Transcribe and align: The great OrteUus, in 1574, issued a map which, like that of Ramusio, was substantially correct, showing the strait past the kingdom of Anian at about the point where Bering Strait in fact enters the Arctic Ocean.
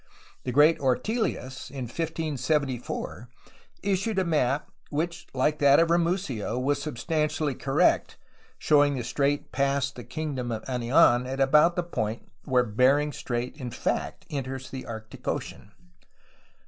The 0.45 0.51
great 0.51 0.79
OrteUus, 0.79 1.69
in 1.69 1.83
1574, 1.83 3.29
issued 3.83 4.17
a 4.17 4.25
map 4.25 4.71
which, 4.89 5.27
like 5.31 5.59
that 5.59 5.79
of 5.79 5.91
Ramusio, 5.91 6.57
was 6.57 6.81
substantially 6.81 7.53
correct, 7.53 8.17
showing 8.57 8.95
the 8.95 9.03
strait 9.03 9.51
past 9.51 9.95
the 9.95 10.03
kingdom 10.03 10.51
of 10.51 10.63
Anian 10.63 11.27
at 11.27 11.39
about 11.39 11.75
the 11.75 11.83
point 11.83 12.27
where 12.45 12.63
Bering 12.63 13.11
Strait 13.11 13.55
in 13.57 13.69
fact 13.69 14.25
enters 14.31 14.71
the 14.71 14.87
Arctic 14.87 15.27
Ocean. 15.27 15.71